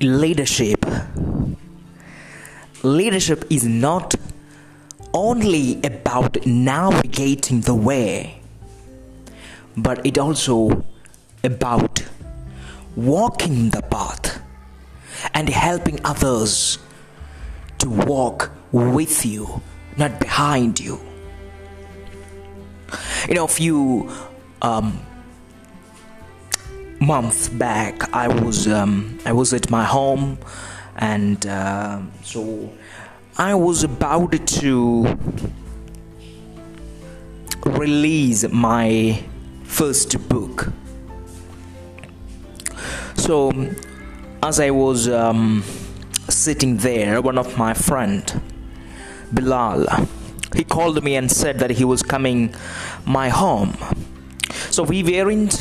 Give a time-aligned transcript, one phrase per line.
[0.00, 0.84] leadership.
[2.82, 4.14] Leadership is not
[5.14, 8.40] only about navigating the way
[9.76, 10.84] but it also
[11.44, 12.02] about
[12.96, 14.42] walking the path
[15.34, 16.78] and helping others
[17.78, 19.60] to walk with you
[19.98, 21.00] not behind you.
[23.28, 24.10] You know if you
[24.62, 24.98] um,
[27.06, 30.36] months back i was um, i was at my home
[30.96, 32.40] and uh, so
[33.38, 35.16] i was about to
[37.64, 39.22] release my
[39.64, 40.72] first book.
[43.16, 43.52] So
[44.42, 45.62] as i was um,
[46.28, 48.22] sitting there one of my friend
[49.32, 49.86] bilal
[50.54, 52.54] he called me and said that he was coming
[53.04, 53.76] my home
[54.76, 55.54] so we weren't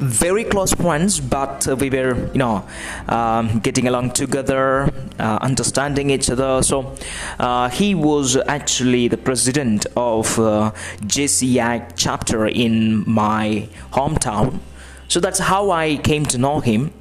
[0.00, 2.66] very close friends but uh, we were you know
[3.08, 6.92] um, getting along together uh, understanding each other so
[7.38, 14.58] uh, he was actually the president of uh, JCI chapter in my hometown
[15.06, 16.92] so that's how I came to know him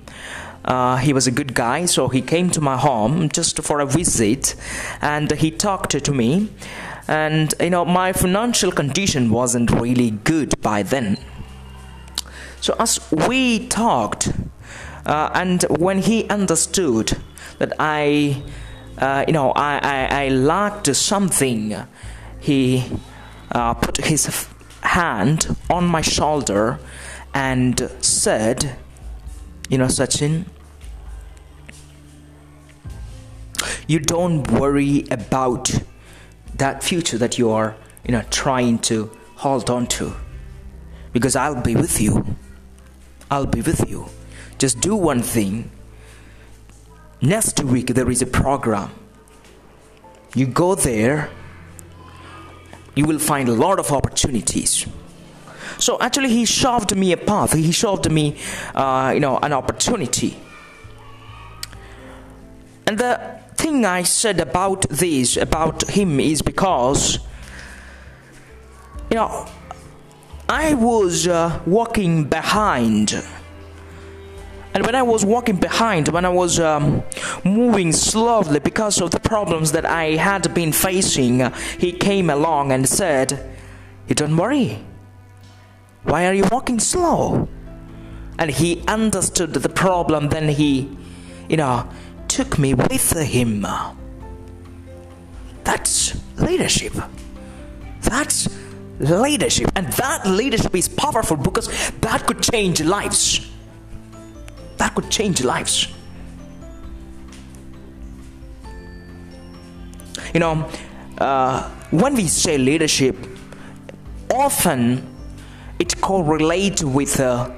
[0.63, 3.85] uh, he was a good guy, so he came to my home just for a
[3.85, 4.53] visit
[5.01, 6.49] and he talked to me.
[7.07, 11.17] And you know, my financial condition wasn't really good by then.
[12.59, 14.31] So, as we talked,
[15.05, 17.17] uh, and when he understood
[17.59, 18.43] that I,
[18.97, 21.75] uh, you know, I, I, I lacked something,
[22.39, 22.85] he
[23.51, 24.47] uh, put his
[24.81, 26.79] hand on my shoulder
[27.33, 28.75] and said,
[29.69, 30.45] You know, Sachin,
[33.87, 35.71] you don't worry about
[36.55, 40.13] that future that you are, you know, trying to hold on to
[41.13, 42.35] because I'll be with you.
[43.29, 44.09] I'll be with you.
[44.57, 45.71] Just do one thing.
[47.21, 48.91] Next week, there is a program.
[50.35, 51.29] You go there,
[52.95, 54.85] you will find a lot of opportunities.
[55.77, 57.53] So actually, he shoved me a path.
[57.53, 58.37] He shoved me,
[58.73, 60.37] uh, you know, an opportunity.
[62.87, 67.19] And the thing I said about this, about him, is because,
[69.09, 69.47] you know,
[70.49, 73.13] I was uh, walking behind.
[74.73, 77.03] And when I was walking behind, when I was um,
[77.43, 82.87] moving slowly because of the problems that I had been facing, he came along and
[82.87, 83.49] said,
[84.07, 84.79] You don't worry.
[86.03, 87.49] Why are you walking slow?
[88.39, 90.95] And he understood the problem, then he,
[91.49, 91.89] you know,
[92.29, 93.65] took me with him.
[95.63, 96.93] That's leadership.
[98.01, 98.47] That's
[98.99, 99.71] leadership.
[99.75, 101.67] And that leadership is powerful because
[102.01, 103.49] that could change lives.
[104.77, 105.87] That could change lives.
[110.33, 110.69] You know,
[111.17, 113.15] uh, when we say leadership,
[114.33, 115.15] often
[115.79, 117.49] it correlates with uh,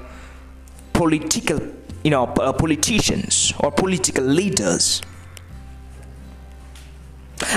[0.92, 1.60] political,
[2.04, 5.02] you know, uh, politicians or political leaders.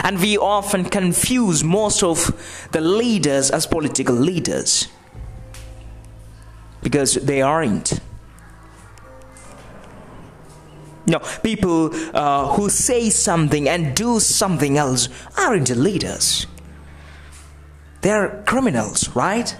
[0.03, 4.87] And we often confuse most of the leaders as political leaders
[6.81, 7.99] because they aren't.
[11.05, 16.47] No, people uh, who say something and do something else aren't leaders.
[18.01, 19.55] They're criminals, right?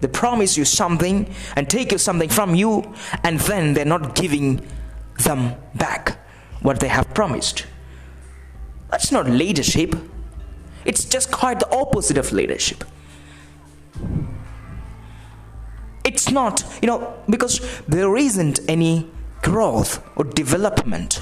[0.00, 4.66] They promise you something and take you something from you, and then they're not giving
[5.24, 6.18] them back
[6.60, 7.66] what they have promised.
[8.90, 9.94] That's not leadership.
[10.84, 12.84] It's just quite the opposite of leadership.
[16.04, 19.10] It's not, you know, because there isn't any
[19.42, 21.20] growth or development.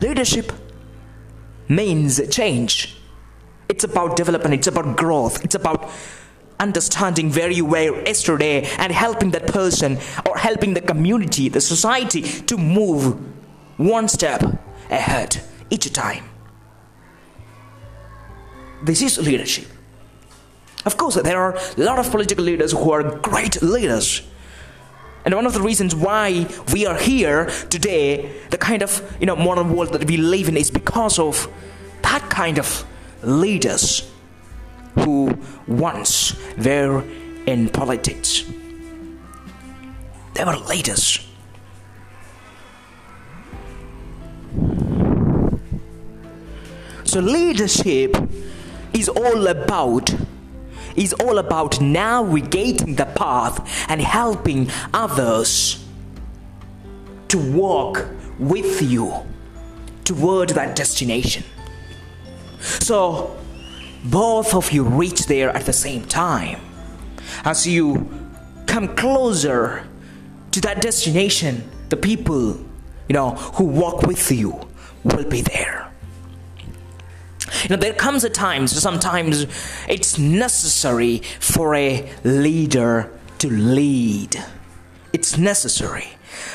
[0.00, 0.52] Leadership
[1.68, 2.96] means change.
[3.68, 5.90] It's about development, it's about growth, it's about
[6.58, 12.22] understanding where you were yesterday and helping that person or helping the community, the society
[12.22, 13.18] to move
[13.80, 14.42] one step
[14.90, 15.40] ahead
[15.70, 16.24] each time.
[18.82, 19.66] This is leadership.
[20.84, 24.22] Of course, there are a lot of political leaders who are great leaders.
[25.24, 29.36] And one of the reasons why we are here today, the kind of you know
[29.36, 31.48] modern world that we live in, is because of
[32.02, 32.84] that kind of
[33.22, 34.10] leaders
[34.94, 37.02] who once were
[37.46, 38.44] in politics.
[40.34, 41.29] They were leaders.
[47.10, 48.16] So leadership
[48.92, 50.14] is all about
[50.94, 55.84] is all about navigating the path and helping others
[57.26, 58.06] to walk
[58.38, 59.12] with you
[60.04, 61.42] toward that destination.
[62.60, 63.36] So,
[64.04, 66.60] both of you reach there at the same time.
[67.44, 68.08] As you
[68.68, 69.84] come closer
[70.52, 72.56] to that destination, the people,
[73.08, 74.60] you know, who walk with you
[75.02, 75.79] will be there.
[77.62, 79.46] You know, there comes a time, sometimes
[79.88, 84.36] it's necessary for a leader to lead.
[85.12, 86.08] It's necessary.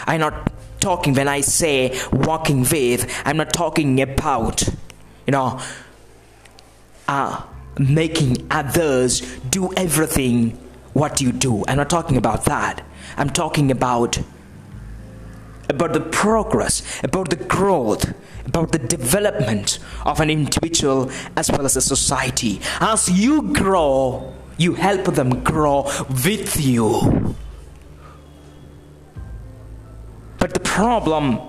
[0.08, 4.64] I'm not talking when I say walking with, I'm not talking about,
[5.28, 5.60] you know,
[7.08, 7.44] uh,
[7.78, 10.52] making others do everything
[10.94, 11.64] what you do.
[11.68, 12.86] I'm not talking about that.
[13.18, 14.20] I'm talking about
[15.68, 18.14] about the progress, about the growth,
[18.46, 22.60] about the development of an individual as well as a society.
[22.80, 27.36] As you grow, you help them grow with you.
[30.40, 31.40] But the problem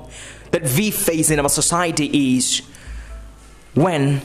[0.51, 2.63] that we face in our society is
[3.75, 4.23] when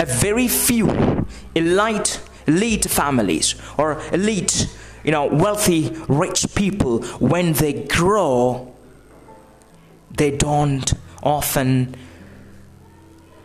[0.00, 4.68] a very few elite, elite families or elite,
[5.04, 8.74] you know, wealthy, rich people, when they grow,
[10.10, 10.92] they don't
[11.22, 11.94] often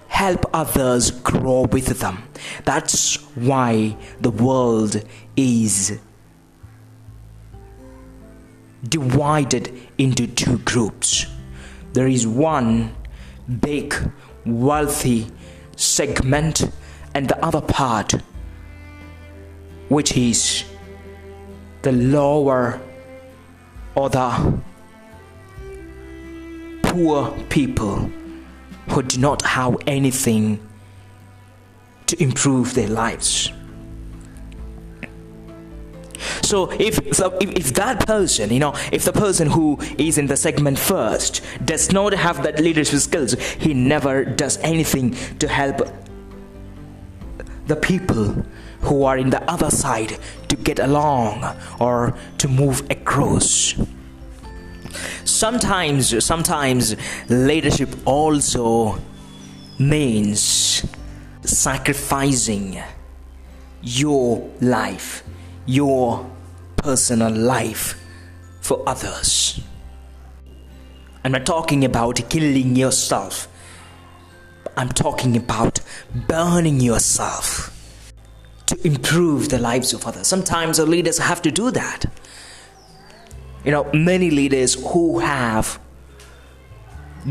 [0.07, 2.23] help others grow with them.
[2.65, 5.03] That's why the world
[5.35, 5.99] is
[8.87, 11.25] divided into two groups.
[11.93, 12.95] There is one
[13.59, 13.95] big,
[14.45, 15.27] wealthy
[15.75, 16.69] segment,
[17.15, 18.13] and the other part,
[19.89, 20.63] which is
[21.81, 22.79] the lower
[23.95, 24.61] or the
[26.93, 28.07] poor people
[28.89, 30.59] who do not have anything
[32.05, 33.51] to improve their lives.
[36.43, 40.77] So if, if that person, you know, if the person who is in the segment
[40.77, 45.81] first does not have that leadership skills, he never does anything to help
[47.65, 48.45] the people
[48.81, 50.19] who are in the other side
[50.49, 51.43] to get along
[51.79, 53.73] or to move across.
[55.25, 56.95] Sometimes, sometimes
[57.29, 58.99] leadership also
[59.79, 60.85] means
[61.43, 62.81] sacrificing
[63.81, 65.23] your life,
[65.65, 66.29] your
[66.77, 67.99] personal life
[68.61, 69.61] for others.
[71.23, 73.47] I'm not talking about killing yourself.
[74.75, 75.79] I'm talking about
[76.27, 77.69] burning yourself
[78.65, 80.27] to improve the lives of others.
[80.27, 82.05] Sometimes leaders have to do that.
[83.63, 85.79] You know, many leaders who have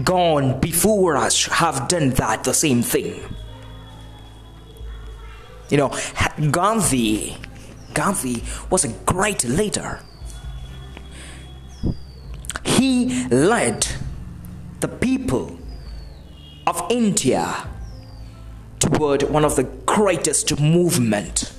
[0.02, 3.20] gone before us have done that, the same thing.
[5.68, 5.98] You know,
[6.50, 7.36] Gandhi
[7.94, 10.00] Gandhi was a great leader.
[12.64, 13.86] He led
[14.80, 15.58] the people
[16.66, 17.68] of India
[18.78, 21.52] toward one of the greatest movement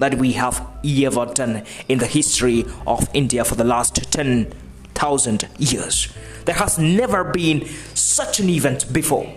[0.00, 6.12] that we have ever done in the history of India for the last 10,000 years.
[6.46, 9.32] There has never been such an event before.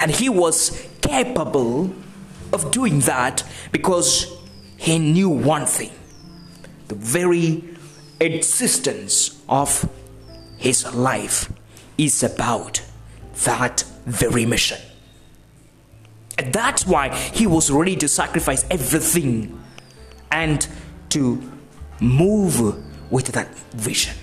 [0.00, 1.92] And he was capable
[2.52, 3.42] of doing that
[3.72, 4.26] because
[4.76, 5.90] he knew one thing
[6.88, 7.64] the very
[8.20, 9.88] existence of
[10.58, 11.50] his life
[11.96, 12.82] is about
[13.44, 14.78] that very mission.
[16.40, 19.62] And that's why he was ready to sacrifice everything
[20.32, 20.66] and
[21.10, 21.42] to
[22.00, 22.56] move
[23.12, 24.14] with that vision.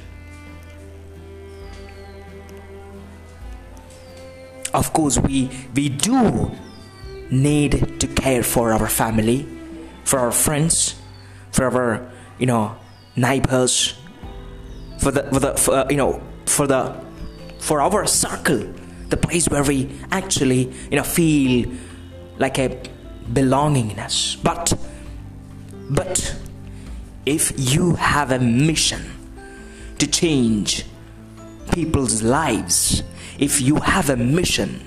[4.74, 6.52] Of course, we, we do
[7.30, 9.48] need to care for our family
[10.08, 10.96] for our friends,
[11.52, 12.10] for our
[12.40, 12.76] you know
[13.16, 13.94] neighbors,
[15.00, 16.96] for the for the for, uh, you know for the
[17.60, 18.64] for our circle,
[19.10, 21.70] the place where we actually you know feel
[22.40, 22.70] like a
[23.32, 24.42] belongingness.
[24.44, 24.74] But
[25.90, 26.36] but
[27.26, 29.04] if you have a mission
[30.00, 30.86] to change
[31.74, 33.04] people's lives,
[33.40, 34.84] if you have a mission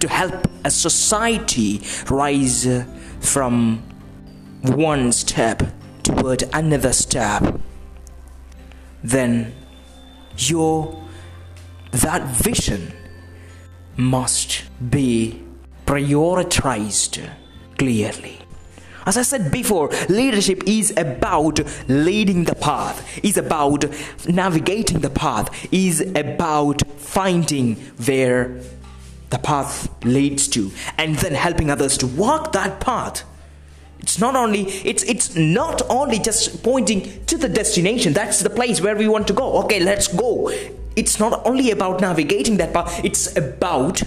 [0.00, 2.66] to help a society rise
[3.20, 3.82] from
[4.62, 5.62] one step
[6.02, 7.60] toward another step,
[9.02, 9.52] then
[10.36, 11.02] your
[11.90, 12.92] that vision
[13.96, 15.42] must be
[15.88, 17.30] prioritized
[17.78, 18.38] clearly.
[19.06, 23.86] As I said before, leadership is about leading the path, is about
[24.28, 28.60] navigating the path, is about finding where
[29.30, 33.24] the path leads to, and then helping others to walk that path
[34.00, 38.12] It's not only it's it's not only just pointing to the destination.
[38.12, 39.46] That's the place where we want to go.
[39.64, 40.50] Okay, let's go.
[40.96, 43.04] It's not only about navigating that path.
[43.04, 44.02] It's about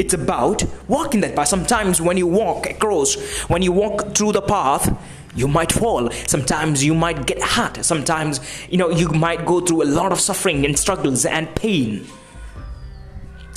[0.00, 1.48] it's about walking that path.
[1.48, 3.16] Sometimes when you walk across,
[3.50, 4.98] when you walk through the path,
[5.36, 6.10] you might fall.
[6.26, 7.84] Sometimes you might get hurt.
[7.84, 8.40] Sometimes,
[8.70, 12.06] you know, you might go through a lot of suffering and struggles and pain.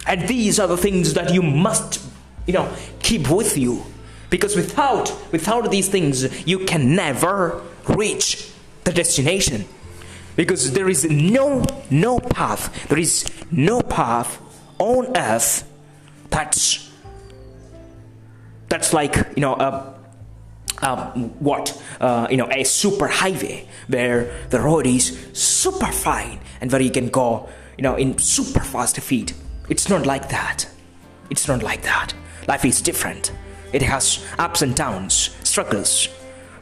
[0.05, 2.03] And these are the things that you must,
[2.45, 2.69] you know,
[3.01, 3.85] keep with you.
[4.29, 8.51] Because without without these things, you can never reach
[8.83, 9.63] the destination.
[10.35, 12.89] Because there is no no path.
[12.89, 14.41] There is no path
[14.77, 15.69] on earth
[16.33, 16.89] that's
[18.67, 19.93] that's like you know a
[20.81, 21.81] um, what?
[22.01, 26.91] Uh, you know a super highway where the road is super fine and where you
[26.91, 27.47] can go
[27.77, 29.33] you know in super fast feet.
[29.69, 30.67] It's not like that.
[31.29, 32.13] It's not like that.
[32.47, 33.31] Life is different.
[33.71, 36.09] It has ups and downs struggles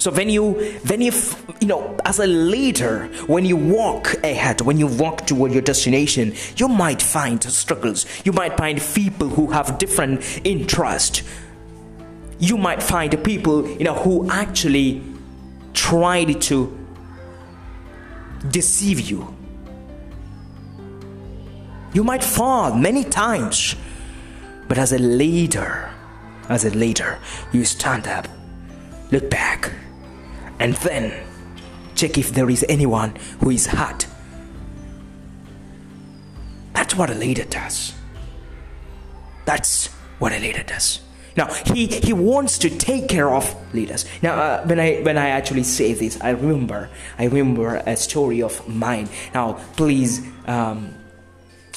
[0.01, 0.53] so when you
[0.87, 1.11] when you
[1.59, 6.33] you know as a leader when you walk ahead when you walk toward your destination
[6.57, 8.07] you might find struggles.
[8.25, 11.21] You might find people who have different interest.
[12.39, 15.03] You might find people you know who actually
[15.73, 16.75] tried to
[18.49, 19.31] deceive you.
[21.93, 23.75] You might fall many times
[24.67, 25.93] but as a leader
[26.49, 27.19] as a leader
[27.51, 28.27] you stand up
[29.11, 29.71] look back
[30.61, 31.11] and then
[31.95, 34.07] check if there is anyone who is hurt
[36.73, 37.93] that's what a leader does
[39.45, 39.87] that's
[40.19, 41.01] what a leader does
[41.35, 44.05] now he he wants to take care of leaders.
[44.21, 48.41] Now uh, when I when I actually say this, I remember I remember a story
[48.41, 49.07] of mine.
[49.33, 50.27] Now please.
[50.45, 50.95] Um,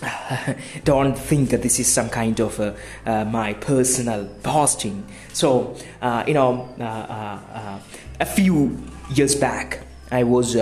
[0.85, 2.73] don't think that this is some kind of uh,
[3.07, 5.05] uh, my personal boasting.
[5.33, 7.79] So, uh, you know, uh, uh, uh,
[8.21, 10.55] a few years back, I was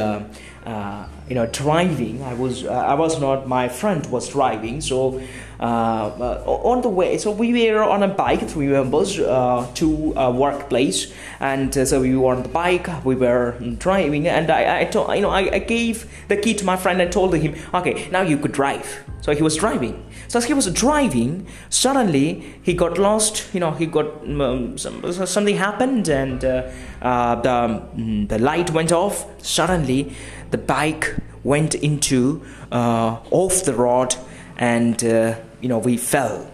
[1.28, 5.20] you know driving i was i was not my friend was driving so
[5.66, 11.12] on the way so we were on a bike three members uh, to a workplace
[11.40, 15.14] and uh, so we were on the bike we were driving and i, I told,
[15.14, 18.22] you know I, I, gave the key to my friend and told him okay now
[18.22, 19.04] you could drive.
[19.22, 20.04] So he was driving.
[20.26, 25.12] So as he was driving suddenly he got lost you know he got um, some,
[25.12, 29.26] something happened and the, um, the light went off.
[29.42, 30.14] Suddenly
[30.50, 32.42] the bike went into
[32.72, 34.16] uh, off the road
[34.56, 36.50] and uh, you know we fell.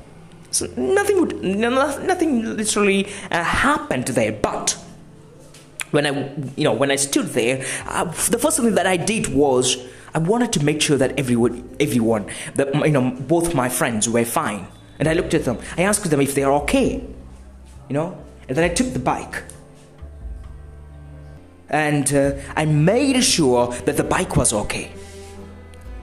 [0.50, 4.79] So nothing would nothing literally uh, happened there but
[5.91, 6.11] when i
[6.57, 9.77] you know when i stood there uh, the first thing that i did was
[10.15, 14.25] i wanted to make sure that everyone everyone that you know both my friends were
[14.25, 14.67] fine.
[14.99, 15.59] And i looked at them.
[15.77, 17.07] I asked them if they are okay
[17.88, 18.17] you know?
[18.49, 19.43] And then i took the bike.
[21.71, 24.91] And uh, I made sure that the bike was okay.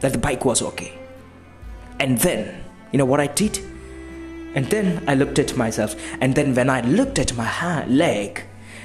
[0.02, 0.94] That the bike was okay.
[2.00, 3.60] And then, you know what I did?
[4.56, 8.44] And then I looked at myself, and then when I looked at my leg,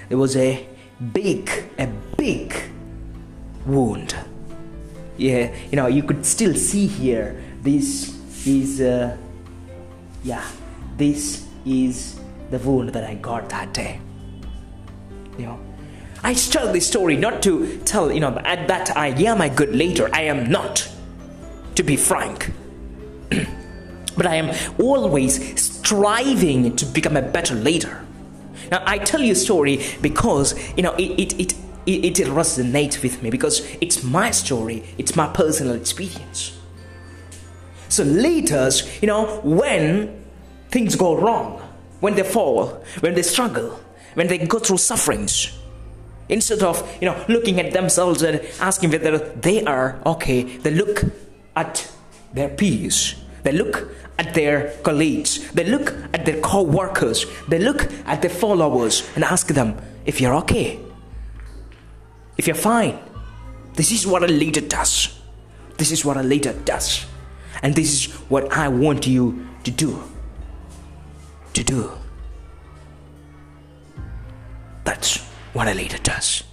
[0.08, 0.66] there was a
[1.12, 2.54] big, a big
[3.66, 4.16] wound.
[5.16, 7.40] Yeah, you know, you could still see here.
[7.62, 9.16] This is, uh,
[10.24, 10.44] yeah,
[10.96, 12.18] this is
[12.50, 14.00] the wound that I got that day.
[15.38, 15.60] You know,
[16.22, 19.74] I tell this story not to tell, you know, at that I am a good
[19.74, 20.10] leader.
[20.12, 20.90] I am not,
[21.76, 22.50] to be frank.
[24.20, 28.04] But I am always striving to become a better leader.
[28.70, 31.54] Now, I tell you a story because, you know, it, it, it,
[31.86, 36.54] it, it resonates with me because it's my story, it's my personal experience.
[37.88, 40.22] So, leaders, you know, when
[40.68, 41.62] things go wrong,
[42.00, 43.80] when they fall, when they struggle,
[44.12, 45.56] when they go through sufferings,
[46.28, 51.02] Instead of, you know, looking at themselves and asking whether they are okay, they look
[51.56, 51.90] at
[52.32, 53.16] their peers.
[53.42, 53.88] They look
[54.20, 55.50] at their colleagues.
[55.52, 57.24] They look at their co-workers.
[57.48, 60.78] They look at their followers and ask them if you're okay.
[62.36, 62.98] If you're fine.
[63.74, 65.18] This is what a leader does.
[65.78, 67.06] This is what a leader does.
[67.62, 70.02] And this is what I want you to do.
[71.54, 71.90] To do.
[74.84, 75.18] That's
[75.54, 76.44] what a leader does.